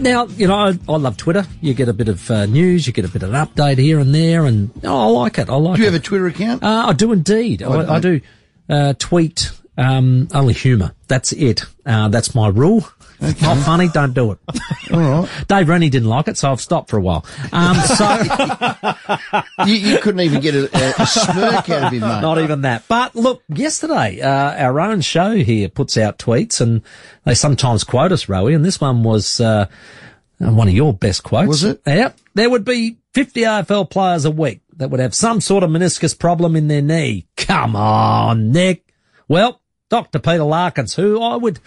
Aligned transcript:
Now, 0.00 0.24
you 0.26 0.48
know, 0.48 0.54
I, 0.54 0.78
I 0.88 0.96
love 0.96 1.18
Twitter. 1.18 1.44
You 1.60 1.74
get 1.74 1.88
a 1.88 1.92
bit 1.92 2.08
of 2.08 2.30
uh, 2.30 2.46
news, 2.46 2.86
you 2.86 2.92
get 2.92 3.04
a 3.04 3.08
bit 3.08 3.22
of 3.22 3.34
an 3.34 3.46
update 3.46 3.76
here 3.76 3.98
and 3.98 4.14
there, 4.14 4.46
and 4.46 4.70
oh, 4.82 4.98
I 4.98 5.20
like 5.22 5.38
it. 5.38 5.50
I 5.50 5.56
like 5.56 5.74
it. 5.74 5.76
Do 5.76 5.82
you 5.82 5.88
it. 5.88 5.92
have 5.92 6.00
a 6.00 6.04
Twitter 6.04 6.26
account? 6.26 6.62
Uh, 6.62 6.86
I 6.88 6.92
do 6.94 7.12
indeed. 7.12 7.62
I, 7.62 7.96
I 7.96 8.00
don't. 8.00 8.00
do 8.00 8.20
uh, 8.70 8.94
tweet 8.98 9.50
um, 9.80 10.28
only 10.34 10.52
humour. 10.54 10.92
That's 11.08 11.32
it. 11.32 11.62
Uh, 11.86 12.08
that's 12.08 12.34
my 12.34 12.48
rule. 12.48 12.86
Not 13.20 13.58
funny, 13.64 13.88
don't 13.88 14.14
do 14.14 14.32
it. 14.32 14.38
All 14.92 14.98
right. 15.00 15.28
Dave 15.46 15.68
Rennie 15.68 15.90
didn't 15.90 16.08
like 16.08 16.26
it, 16.28 16.38
so 16.38 16.50
I've 16.50 16.60
stopped 16.60 16.88
for 16.88 16.96
a 16.96 17.02
while. 17.02 17.24
Um, 17.52 17.76
so 17.76 18.04
You, 19.66 19.74
you 19.74 19.98
couldn't 19.98 20.20
even 20.20 20.40
get 20.40 20.54
a, 20.54 20.64
a, 20.74 21.02
a 21.02 21.06
smirk 21.06 21.68
out 21.68 21.84
of 21.84 21.92
him, 21.92 22.00
mate. 22.00 22.20
not 22.22 22.38
even 22.38 22.62
that. 22.62 22.84
But 22.88 23.14
look, 23.14 23.42
yesterday, 23.48 24.20
uh, 24.22 24.54
our 24.64 24.80
own 24.80 25.02
show 25.02 25.32
here 25.32 25.68
puts 25.68 25.98
out 25.98 26.18
tweets, 26.18 26.60
and 26.62 26.80
they 27.24 27.34
sometimes 27.34 27.84
quote 27.84 28.10
us, 28.12 28.24
Rowie, 28.26 28.54
and 28.54 28.64
this 28.64 28.80
one 28.80 29.02
was 29.02 29.38
uh, 29.38 29.66
one 30.38 30.68
of 30.68 30.74
your 30.74 30.94
best 30.94 31.22
quotes. 31.22 31.48
Was 31.48 31.64
it? 31.64 31.82
Yep. 31.86 32.18
There 32.34 32.48
would 32.48 32.64
be 32.64 32.96
50 33.12 33.42
AFL 33.42 33.90
players 33.90 34.24
a 34.24 34.30
week 34.30 34.62
that 34.76 34.88
would 34.88 35.00
have 35.00 35.14
some 35.14 35.42
sort 35.42 35.62
of 35.62 35.68
meniscus 35.68 36.18
problem 36.18 36.56
in 36.56 36.68
their 36.68 36.80
knee. 36.82 37.26
Come 37.36 37.76
on, 37.76 38.50
Nick. 38.50 38.86
Well, 39.28 39.59
Dr. 39.90 40.20
Peter 40.20 40.44
Larkins, 40.44 40.94
who 40.94 41.20
I 41.20 41.34
would 41.36 41.58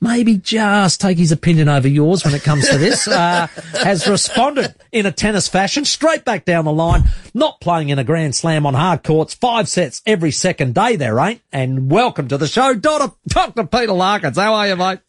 maybe 0.00 0.36
just 0.36 1.00
take 1.00 1.16
his 1.16 1.32
opinion 1.32 1.68
over 1.68 1.88
yours 1.88 2.24
when 2.24 2.34
it 2.34 2.42
comes 2.42 2.68
to 2.68 2.76
this, 2.76 3.08
uh, 3.08 3.46
has 3.82 4.06
responded 4.06 4.74
in 4.92 5.06
a 5.06 5.12
tennis 5.12 5.48
fashion, 5.48 5.84
straight 5.84 6.24
back 6.24 6.44
down 6.44 6.66
the 6.66 6.72
line, 6.72 7.04
not 7.32 7.60
playing 7.60 7.88
in 7.88 7.98
a 7.98 8.04
grand 8.04 8.34
slam 8.36 8.66
on 8.66 8.74
hard 8.74 9.02
courts, 9.02 9.32
five 9.32 9.68
sets 9.68 10.02
every 10.04 10.30
second 10.30 10.74
day 10.74 10.96
there 10.96 11.18
ain't. 11.18 11.40
And 11.50 11.90
welcome 11.90 12.28
to 12.28 12.36
the 12.36 12.46
show, 12.46 12.74
Dr. 12.74 13.64
Peter 13.66 13.92
Larkins. 13.92 14.36
How 14.36 14.54
are 14.54 14.68
you, 14.68 14.76
mate? 14.76 15.00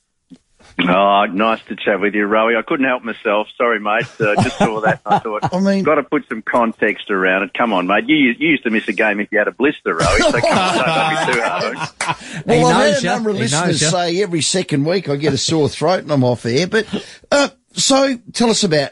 Oh, 0.79 1.25
nice 1.25 1.61
to 1.65 1.75
chat 1.75 1.99
with 1.99 2.15
you, 2.15 2.25
Rowie. 2.27 2.57
I 2.57 2.61
couldn't 2.63 2.85
help 2.87 3.03
myself. 3.03 3.47
Sorry, 3.57 3.79
mate. 3.79 4.05
Uh, 4.19 4.35
just 4.41 4.57
saw 4.57 4.81
that. 4.81 5.01
and 5.05 5.13
I 5.15 5.19
thought, 5.23 5.53
I 5.53 5.59
mean- 5.59 5.83
got 5.83 5.95
to 5.95 6.03
put 6.03 6.27
some 6.27 6.41
context 6.41 7.09
around 7.11 7.43
it. 7.43 7.53
Come 7.53 7.73
on, 7.73 7.87
mate. 7.87 8.05
You, 8.07 8.15
you 8.15 8.49
used 8.49 8.63
to 8.63 8.69
miss 8.71 8.87
a 8.87 8.93
game 8.93 9.19
if 9.19 9.31
you 9.31 9.37
had 9.37 9.47
a 9.47 9.51
blister, 9.51 9.95
Rowie. 9.95 10.31
So 10.31 10.39
come 10.41 10.57
on, 10.57 10.75
don't 10.77 11.27
be 11.27 11.33
too 11.33 11.41
hard. 11.41 11.77
Well, 12.45 12.65
I've 12.67 12.73
knows 12.75 12.95
had 12.95 13.03
a 13.03 13.05
number 13.15 13.29
of 13.29 13.35
He 13.37 13.43
listeners 13.43 13.89
say 13.89 14.21
every 14.21 14.41
second 14.41 14.83
week 14.85 15.07
I 15.07 15.15
get 15.15 15.33
a 15.33 15.37
sore 15.37 15.69
throat 15.69 15.99
and 16.03 16.11
I'm 16.11 16.23
off 16.23 16.45
air. 16.45 16.67
But 16.67 16.85
uh, 17.31 17.49
so 17.73 18.17
tell 18.33 18.49
us 18.49 18.63
about 18.65 18.91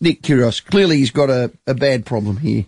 Nick 0.00 0.20
Kyrgios. 0.22 0.62
Clearly, 0.64 0.98
he's 0.98 1.10
got 1.10 1.30
a, 1.30 1.50
a 1.66 1.74
bad 1.74 2.04
problem 2.04 2.36
here. 2.38 2.66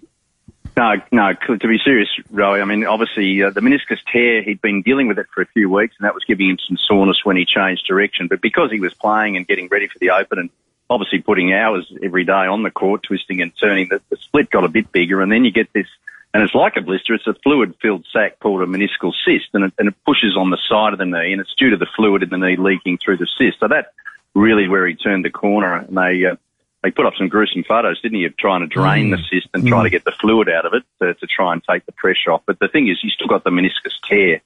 No, 0.77 0.95
no. 1.11 1.33
To 1.35 1.69
be 1.69 1.79
serious, 1.79 2.09
Rowie. 2.33 2.63
I 2.63 2.65
mean, 2.65 2.87
obviously, 2.87 3.43
uh, 3.43 3.51
the 3.51 3.61
meniscus 3.61 3.99
tear. 4.11 4.43
He'd 4.43 4.63
been 4.63 4.83
dealing 4.83 5.07
with 5.07 5.19
it 5.19 5.27
for 5.35 5.43
a 5.43 5.47
few 5.47 5.69
weeks, 5.69 5.95
and 5.99 6.07
that 6.07 6.15
was 6.15 6.25
giving 6.25 6.49
him 6.49 6.59
some 6.67 6.79
soreness 6.79 7.25
when 7.25 7.37
he 7.37 7.45
changed 7.45 7.87
direction. 7.87 8.27
But 8.29 8.41
because 8.41 8.71
he 8.71 8.81
was 8.81 8.95
playing 8.95 9.37
and 9.37 9.47
getting 9.47 9.69
ready 9.69 9.87
for 9.87 9.99
the 9.99 10.11
Open, 10.11 10.39
and 10.39 10.51
obviously 10.89 11.21
putting 11.21 11.53
hours 11.53 11.93
every 12.03 12.25
day 12.25 12.33
on 12.33 12.63
the 12.63 12.71
court, 12.71 13.03
twisting 13.03 13.43
and 13.43 13.53
turning, 13.59 13.89
the, 13.89 14.01
the 14.09 14.17
split 14.17 14.51
got 14.51 14.65
a 14.65 14.69
bit 14.69 14.91
bigger, 14.93 15.21
and 15.21 15.31
then 15.31 15.45
you 15.45 15.53
get 15.53 15.73
this. 15.73 15.87
And 16.35 16.43
it's 16.43 16.55
like 16.55 16.77
a 16.79 16.81
blister. 16.81 17.13
It's 17.13 17.27
a 17.27 17.35
fluid-filled 17.35 18.07
sac 18.11 18.39
called 18.41 18.63
a 18.63 18.67
meniscal 18.67 19.13
cyst, 19.27 19.49
and 19.53 19.65
it, 19.65 19.75
and 19.79 19.89
it 19.89 19.95
pushes 20.07 20.35
on 20.39 20.49
the 20.49 20.59
side 20.67 20.95
of 20.95 20.99
the 20.99 21.05
knee, 21.05 21.33
and 21.33 21.43
it's 21.43 21.55
due 21.55 21.69
to 21.71 21.77
the 21.77 21.89
fluid 21.95 22.23
in 22.23 22.31
the 22.31 22.39
knee 22.39 22.57
leaking 22.57 22.97
through 22.97 23.19
the 23.19 23.29
cyst. 23.37 23.61
So 23.61 23.69
that 23.69 23.93
really 24.35 24.67
where 24.69 24.87
he 24.87 24.95
turned 24.95 25.27
the 25.27 25.31
corner, 25.31 25.75
and 25.75 25.95
they 25.95 26.25
uh, 26.25 26.37
they 26.83 26.91
put 26.91 27.07
up 27.07 27.15
some 27.17 27.29
gruesome 27.29 27.65
photos, 27.65 28.01
didn't 28.01 28.19
he, 28.19 28.25
of 28.25 28.37
trying 28.37 28.61
to 28.61 28.67
drain 28.67 29.11
the 29.11 29.19
cyst 29.31 29.49
and 29.55 29.67
trying 29.67 29.85
to 29.85 29.91
get 29.91 30.05
the 30.05 30.13
fluid 30.21 30.49
out 30.49 30.67
of 30.67 30.75
it 30.75 30.83
to, 31.01 31.15
to 31.15 31.27
try 31.27 31.53
and 31.53 31.63
take 31.63 31.87
the 31.87 31.93
pressure 31.93 32.33
off. 32.33 32.43
But 32.45 32.59
the 32.59 32.69
thing 32.69 32.89
is, 32.89 32.99
he's 33.01 33.13
still 33.13 33.29
got 33.29 33.45
the 33.45 33.51
meniscus 33.51 33.95
tear 34.09 34.41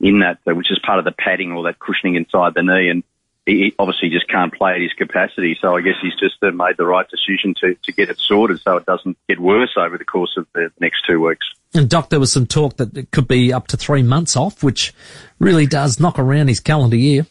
in 0.00 0.20
that, 0.20 0.38
uh, 0.46 0.54
which 0.54 0.70
is 0.70 0.78
part 0.84 0.98
of 0.98 1.04
the 1.04 1.12
padding 1.12 1.52
or 1.52 1.64
that 1.64 1.78
cushioning 1.78 2.16
inside 2.16 2.54
the 2.54 2.62
knee, 2.62 2.88
and 2.88 3.04
he 3.46 3.64
he 3.64 3.74
obviously 3.78 4.10
just 4.10 4.28
can't 4.28 4.52
play 4.52 4.74
at 4.74 4.80
his 4.80 4.92
capacity. 4.92 5.56
So 5.60 5.76
I 5.76 5.80
guess 5.80 5.94
he's 6.02 6.14
just 6.16 6.42
uh, 6.42 6.50
made 6.50 6.76
the 6.76 6.86
right 6.86 7.06
decision 7.08 7.54
to, 7.60 7.74
to 7.74 7.92
get 7.92 8.10
it 8.10 8.18
sorted 8.18 8.60
so 8.60 8.76
it 8.76 8.86
doesn't 8.86 9.16
get 9.28 9.38
worse 9.38 9.74
over 9.76 9.96
the 9.96 10.04
course 10.04 10.34
of 10.36 10.46
the 10.54 10.70
next 10.80 11.04
two 11.06 11.20
weeks. 11.24 11.46
And 11.74 11.88
Doc, 11.88 12.10
there 12.10 12.20
was 12.20 12.32
some 12.32 12.46
talk 12.46 12.76
that 12.78 12.96
it 12.96 13.10
could 13.10 13.28
be 13.28 13.52
up 13.52 13.68
to 13.68 13.76
three 13.76 14.02
months 14.02 14.36
off, 14.36 14.62
which 14.62 14.92
really 15.38 15.66
does 15.66 16.00
knock 16.00 16.18
around 16.18 16.48
his 16.48 16.60
calendar 16.60 16.96
year. 16.96 17.26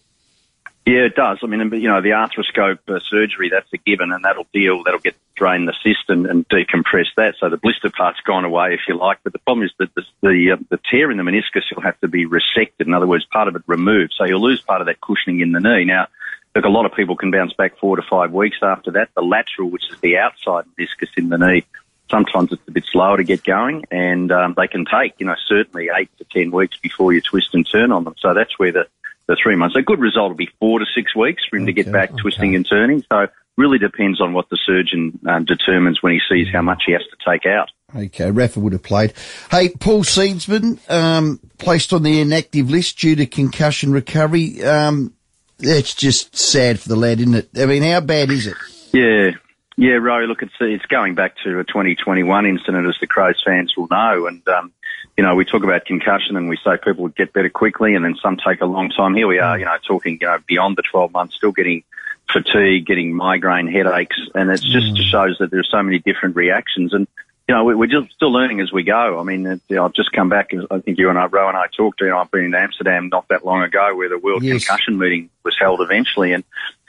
Yeah, 0.87 1.03
it 1.03 1.15
does. 1.15 1.39
I 1.43 1.47
mean, 1.47 1.59
you 1.73 1.89
know, 1.89 2.01
the 2.01 2.11
arthroscope 2.11 2.79
uh, 2.87 3.01
surgery, 3.09 3.49
that's 3.49 3.67
a 3.73 3.77
given, 3.77 4.13
and 4.13 4.23
that'll 4.23 4.47
deal, 4.53 4.83
that'll 4.83 5.01
get 5.01 5.17
drain 5.35 5.65
the 5.65 5.73
cyst 5.83 6.07
and, 6.07 6.25
and 6.25 6.47
decompress 6.47 7.07
that. 7.17 7.35
So 7.41 7.49
the 7.49 7.57
blister 7.57 7.89
part's 7.89 8.21
gone 8.21 8.45
away, 8.45 8.73
if 8.73 8.79
you 8.87 8.95
like. 8.97 9.17
But 9.21 9.33
the 9.33 9.39
problem 9.39 9.65
is 9.65 9.73
that 9.79 9.93
the, 9.95 10.03
the, 10.21 10.51
uh, 10.53 10.63
the 10.69 10.79
tear 10.89 11.11
in 11.11 11.17
the 11.17 11.23
meniscus 11.23 11.63
will 11.75 11.83
have 11.83 11.99
to 11.99 12.07
be 12.07 12.25
resected. 12.25 12.87
In 12.87 12.93
other 12.93 13.05
words, 13.05 13.25
part 13.25 13.49
of 13.49 13.57
it 13.57 13.63
removed. 13.67 14.13
So 14.17 14.23
you'll 14.23 14.41
lose 14.41 14.61
part 14.61 14.79
of 14.79 14.87
that 14.87 15.01
cushioning 15.01 15.41
in 15.41 15.51
the 15.51 15.59
knee. 15.59 15.83
Now, 15.83 16.07
look, 16.55 16.63
a 16.63 16.69
lot 16.69 16.85
of 16.85 16.93
people 16.93 17.17
can 17.17 17.31
bounce 17.31 17.51
back 17.51 17.77
four 17.79 17.97
to 17.97 18.01
five 18.01 18.31
weeks 18.31 18.59
after 18.61 18.91
that. 18.91 19.09
The 19.13 19.23
lateral, 19.23 19.69
which 19.69 19.91
is 19.91 19.99
the 19.99 20.17
outside 20.19 20.63
meniscus 20.79 21.09
in 21.17 21.27
the 21.27 21.37
knee, 21.37 21.65
sometimes 22.09 22.53
it's 22.53 22.65
a 22.65 22.71
bit 22.71 22.85
slower 22.89 23.17
to 23.17 23.25
get 23.25 23.43
going, 23.43 23.83
and 23.91 24.31
um, 24.31 24.53
they 24.55 24.69
can 24.69 24.85
take, 24.85 25.15
you 25.17 25.25
know, 25.25 25.35
certainly 25.49 25.89
eight 25.93 26.09
to 26.19 26.23
ten 26.23 26.49
weeks 26.49 26.77
before 26.77 27.11
you 27.11 27.19
twist 27.19 27.53
and 27.53 27.69
turn 27.69 27.91
on 27.91 28.05
them. 28.05 28.15
So 28.19 28.33
that's 28.33 28.57
where 28.57 28.71
the 28.71 28.87
the 29.27 29.38
three 29.41 29.55
months. 29.55 29.75
A 29.75 29.81
good 29.81 29.99
result 29.99 30.29
will 30.29 30.38
be 30.38 30.49
four 30.59 30.79
to 30.79 30.85
six 30.95 31.15
weeks 31.15 31.43
for 31.49 31.57
him 31.57 31.65
to 31.65 31.73
get 31.73 31.91
back 31.91 32.15
twisting 32.17 32.55
and 32.55 32.67
turning. 32.67 33.03
So 33.11 33.27
really 33.57 33.79
depends 33.79 34.21
on 34.21 34.33
what 34.33 34.49
the 34.49 34.57
surgeon 34.65 35.19
um, 35.27 35.45
determines 35.45 36.01
when 36.01 36.13
he 36.13 36.19
sees 36.29 36.47
how 36.51 36.61
much 36.61 36.83
he 36.85 36.93
has 36.93 37.01
to 37.01 37.29
take 37.29 37.45
out. 37.45 37.69
Okay, 37.95 38.31
Rafa 38.31 38.59
would 38.59 38.73
have 38.73 38.83
played. 38.83 39.13
Hey, 39.49 39.69
Paul 39.69 40.03
Seedsman, 40.03 40.79
um, 40.89 41.39
placed 41.57 41.93
on 41.93 42.03
the 42.03 42.21
inactive 42.21 42.69
list 42.69 42.99
due 42.99 43.16
to 43.16 43.25
concussion 43.25 43.91
recovery. 43.91 44.63
Um, 44.63 45.13
that's 45.57 45.93
just 45.93 46.35
sad 46.35 46.79
for 46.79 46.89
the 46.89 46.95
lad, 46.95 47.19
isn't 47.19 47.33
it? 47.33 47.49
I 47.57 47.66
mean, 47.66 47.83
how 47.83 48.01
bad 48.01 48.29
is 48.29 48.47
it? 48.47 48.55
Yeah. 48.93 49.31
Yeah, 49.79 49.93
Rory, 49.93 50.27
look, 50.27 50.41
it's, 50.41 50.53
it's 50.59 50.85
going 50.87 51.13
back 51.13 51.35
to 51.43 51.59
a 51.59 51.63
2021 51.63 52.45
incident, 52.45 52.87
as 52.87 52.95
the 52.99 53.07
Crows 53.07 53.41
fans 53.45 53.73
will 53.77 53.87
know. 53.89 54.25
And, 54.25 54.47
um, 54.47 54.73
you 55.17 55.23
know, 55.23 55.33
we 55.33 55.45
talk 55.45 55.63
about 55.63 55.85
concussion 55.85 56.38
and 56.38 56.47
we 56.47 56.57
say 56.63 56.78
people 56.78 57.03
would 57.03 57.16
get 57.16 57.33
better 57.33 57.50
quickly 57.50 57.95
and 57.95 58.05
then 58.05 58.16
some 58.22 58.38
take 58.38 58.61
a 58.61 58.66
long 58.66 58.89
time. 58.91 59.16
Here 59.16 59.28
we 59.28 59.39
are, 59.39 59.57
you 59.57 59.66
know, 59.66 59.75
talking, 59.85 60.19
you 60.22 60.28
know, 60.28 60.38
beyond 60.47 60.78
the 60.78 60.83
12 60.83 61.11
months, 61.11 61.35
still 61.35 61.51
getting 61.51 61.83
fatigue, 62.31 62.85
getting 62.85 63.16
migraine 63.16 63.67
headaches. 63.67 64.17
And 64.35 64.51
it 64.51 64.61
just 64.61 64.94
mm. 64.94 65.01
shows 65.09 65.38
that 65.39 65.50
there's 65.50 65.69
so 65.72 65.81
many 65.81 65.97
different 65.97 66.35
reactions. 66.35 66.94
And, 66.94 67.07
you 67.47 67.55
know, 67.55 67.63
we- 67.63 67.73
we're 67.73 67.88
just 67.88 68.13
still 68.13 68.31
learning 68.31 68.61
as 68.61 68.72
we 68.72 68.83
go. 68.83 69.19
I 69.19 69.23
mean, 69.23 69.47
it, 69.47 69.61
you 69.69 69.78
know, 69.78 69.85
I've 69.85 69.94
just 69.94 70.11
come 70.11 70.29
back. 70.29 70.51
I 70.69 70.79
think 70.81 71.00
you 71.00 71.09
and 71.09 71.17
I, 71.17 71.25
Row 71.25 71.47
and 71.47 71.57
I 71.57 71.66
talked. 71.75 72.01
You 72.01 72.09
know, 72.09 72.19
I've 72.19 72.29
been 72.29 72.45
in 72.45 72.53
Amsterdam 72.53 73.09
not 73.11 73.28
that 73.29 73.44
long 73.44 73.63
ago, 73.63 73.95
where 73.95 74.09
the 74.09 74.19
World 74.19 74.44
Yes. 74.44 74.67
Concussion 74.67 74.99
meeting 74.99 75.31
was 75.44 75.57
held 75.59 75.81
eventually, 75.81 76.34
and 76.34 76.44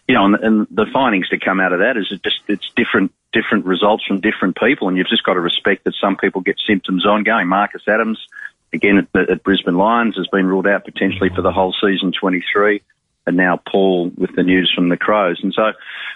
you 0.09 0.15
know, 0.15 0.25
and, 0.25 0.35
and 0.37 0.67
the 0.71 0.87
findings 0.93 1.29
to 1.29 1.39
come 1.39 1.61
out 1.61 1.73
of 1.73 1.81
that 1.81 1.97
is 1.97 2.11
it 2.11 2.23
just 2.23 2.41
it's 2.49 2.71
different 2.75 3.13
different 3.33 3.67
results 3.67 4.05
from 4.05 4.21
different 4.21 4.57
people, 4.57 4.89
and 4.89 4.97
you've 4.97 5.09
just 5.09 5.23
got 5.23 5.35
to 5.35 5.41
respect 5.41 5.85
that 5.85 5.95
some 6.01 6.17
people 6.17 6.41
get 6.41 6.59
symptoms 6.67 7.07
ongoing. 7.07 7.47
Marcus 7.47 7.83
Adams, 7.87 8.27
again 8.73 9.07
at, 9.15 9.31
at 9.31 9.43
Brisbane 9.43 9.77
Lions, 9.77 10.17
has 10.17 10.27
been 10.29 10.47
ruled 10.47 10.67
out 10.67 10.85
potentially 10.85 11.29
for 11.29 11.43
the 11.43 11.53
whole 11.53 11.75
season 11.81 12.13
23 12.13 12.81
and 13.29 13.37
now 13.37 13.61
Paul 13.71 14.11
with 14.17 14.35
the 14.35 14.43
news 14.43 14.73
from 14.75 14.89
the 14.89 14.97
Crows. 14.97 15.39
And 15.43 15.53
so 15.55 15.73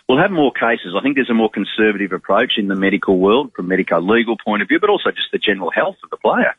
we'll 0.09 0.19
have 0.19 0.31
more 0.31 0.51
cases. 0.51 0.95
I 0.99 1.03
think 1.03 1.17
there's 1.17 1.31
a 1.31 1.35
more 1.35 1.51
conservative 1.51 2.13
approach 2.13 2.55
in 2.57 2.69
the 2.69 2.75
medical 2.75 3.19
world 3.19 3.53
from 3.55 3.69
medico-legal 3.69 4.39
point 4.43 4.63
of 4.63 4.69
view, 4.69 4.81
but 4.81 4.89
also 4.89 5.11
just 5.11 5.29
the 5.31 5.39
general 5.39 5.71
health 5.71 5.97
of 6.03 6.11
the 6.11 6.17
player. 6.17 6.55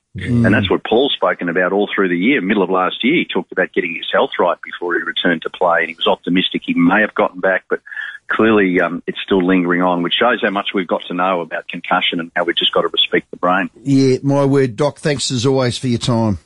And 0.46 0.54
that's 0.54 0.70
what 0.70 0.84
Paul's 0.86 1.14
spoken 1.14 1.50
about 1.50 1.74
all 1.74 1.90
through 1.94 2.10
the 2.10 2.18
year. 2.18 2.40
Middle 2.40 2.62
of 2.62 2.70
last 2.70 3.04
year, 3.04 3.16
he 3.16 3.26
talked 3.26 3.52
about 3.52 3.74
getting 3.74 3.96
his 3.96 4.08
health 4.14 4.30
right 4.40 4.58
before 4.62 4.94
he 4.94 5.02
returned 5.02 5.42
to 5.42 5.50
play, 5.50 5.80
and 5.80 5.90
he 5.90 5.96
was 5.96 6.06
optimistic 6.06 6.62
he 6.64 6.76
may 6.76 7.02
have 7.02 7.16
gotten 7.16 7.40
back, 7.40 7.66
but 7.68 7.82
clearly 8.28 8.80
um, 8.80 9.02
it's 9.08 9.18
still 9.26 9.44
lingering 9.44 9.82
on, 9.82 10.04
which 10.04 10.14
shows 10.14 10.40
how 10.44 10.52
much 10.52 10.70
we've 10.74 10.88
got 10.88 11.02
to 11.08 11.16
know 11.16 11.42
about 11.42 11.68
concussion 11.68 12.20
and 12.20 12.32
how 12.36 12.44
we've 12.44 12.56
just 12.56 12.72
got 12.74 12.82
to 12.82 12.90
respect 12.90 13.32
the 13.32 13.38
brain. 13.38 13.72
Yeah, 13.82 14.18
my 14.22 14.46
word, 14.46 14.76
Doc. 14.76 15.00
Thanks 15.00 15.32
as 15.32 15.48
always 15.48 15.80
for 15.80 15.88
your 15.88 16.00
time. 16.00 16.38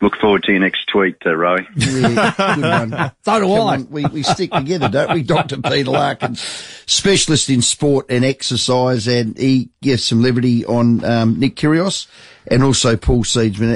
Look 0.00 0.16
forward 0.16 0.42
to 0.44 0.52
your 0.52 0.60
next 0.60 0.86
tweet, 0.88 1.16
uh, 1.24 1.30
Rowie. 1.30 1.66
Yeah, 1.76 2.54
good 2.56 2.90
one. 2.90 3.12
So 3.24 3.40
do 3.40 3.46
Come 3.56 3.68
I. 3.68 3.76
we, 3.88 4.04
we 4.06 4.22
stick 4.22 4.50
together, 4.50 4.88
don't 4.88 5.14
we? 5.14 5.22
Dr. 5.22 5.62
Peter 5.62 5.90
Larkins, 5.90 6.40
specialist 6.86 7.48
in 7.48 7.62
sport 7.62 8.06
and 8.10 8.24
exercise, 8.24 9.06
and 9.06 9.38
he 9.38 9.70
gives 9.80 10.04
some 10.04 10.20
levity 10.20 10.64
on 10.66 11.04
um, 11.04 11.38
Nick 11.38 11.56
Kyrgios 11.56 12.06
and 12.46 12.62
also 12.62 12.96
Paul 12.96 13.24
Seedsman. 13.24 13.70